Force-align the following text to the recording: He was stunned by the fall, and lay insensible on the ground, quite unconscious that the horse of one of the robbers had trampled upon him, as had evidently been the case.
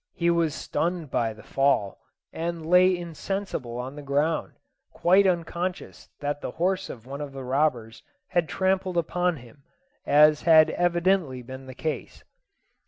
He 0.15 0.31
was 0.31 0.55
stunned 0.55 1.11
by 1.11 1.31
the 1.31 1.43
fall, 1.43 1.99
and 2.33 2.65
lay 2.65 2.97
insensible 2.97 3.77
on 3.77 3.95
the 3.95 4.01
ground, 4.01 4.53
quite 4.91 5.27
unconscious 5.27 6.09
that 6.19 6.41
the 6.41 6.49
horse 6.49 6.89
of 6.89 7.05
one 7.05 7.21
of 7.21 7.33
the 7.33 7.43
robbers 7.43 8.01
had 8.29 8.49
trampled 8.49 8.97
upon 8.97 9.35
him, 9.35 9.61
as 10.03 10.41
had 10.41 10.71
evidently 10.71 11.43
been 11.43 11.67
the 11.67 11.75
case. 11.75 12.23